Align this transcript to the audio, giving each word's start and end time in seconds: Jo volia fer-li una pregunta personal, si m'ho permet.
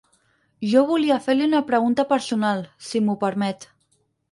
Jo 0.71 0.81
volia 0.91 1.17
fer-li 1.25 1.45
una 1.51 1.61
pregunta 1.69 2.07
personal, 2.15 2.65
si 2.89 3.05
m'ho 3.05 3.19
permet. 3.27 3.71